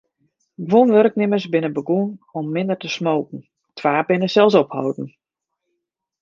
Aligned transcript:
Guon 0.69 0.93
wurknimmers 0.95 1.45
binne 1.51 1.69
begûn 1.75 2.05
om 2.37 2.45
minder 2.53 2.77
te 2.79 2.89
smoken, 2.97 3.39
twa 3.77 3.91
binne 4.07 4.27
sels 4.31 4.55
opholden. 4.61 5.07